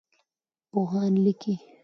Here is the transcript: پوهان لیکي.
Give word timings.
پوهان 0.71 1.13
لیکي. 1.23 1.55